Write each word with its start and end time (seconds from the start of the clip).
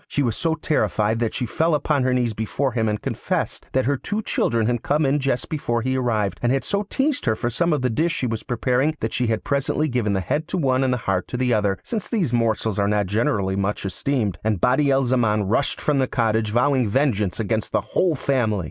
She 0.07 0.23
was 0.23 0.35
so 0.35 0.55
terrified 0.55 1.19
that 1.19 1.35
she 1.35 1.45
fell 1.45 1.75
upon 1.75 2.01
her 2.01 2.11
knees 2.11 2.33
before 2.33 2.71
him 2.71 2.89
and 2.89 2.99
confessed 2.99 3.67
that 3.73 3.85
her 3.85 3.97
two 3.97 4.23
children 4.23 4.65
had 4.65 4.81
come 4.81 5.05
in 5.05 5.19
just 5.19 5.47
before 5.47 5.83
he 5.83 5.95
arrived, 5.95 6.39
and 6.41 6.51
had 6.51 6.63
so 6.63 6.87
teased 6.89 7.25
her 7.25 7.35
for 7.35 7.51
some 7.51 7.71
of 7.71 7.83
the 7.83 7.89
dish 7.91 8.11
she 8.11 8.25
was 8.25 8.41
preparing 8.41 8.97
that 8.99 9.13
she 9.13 9.27
had 9.27 9.43
presently 9.43 9.87
given 9.87 10.13
the 10.13 10.19
head 10.19 10.47
to 10.47 10.57
one 10.57 10.83
and 10.83 10.91
the 10.91 10.97
heart 11.05 11.27
to 11.27 11.37
the 11.37 11.53
other, 11.53 11.77
since 11.83 12.07
these 12.07 12.33
morsels 12.33 12.79
are 12.79 12.87
not 12.87 13.05
generally 13.05 13.55
much 13.55 13.85
esteemed; 13.85 14.39
and 14.43 14.59
Badi 14.59 14.91
al 14.91 15.03
Zaman 15.03 15.43
rushed 15.43 15.79
from 15.79 15.99
the 15.99 16.07
cottage 16.07 16.49
vowing 16.49 16.89
vengeance 16.89 17.39
against 17.39 17.71
the 17.71 17.81
whole 17.81 18.15
family. 18.15 18.59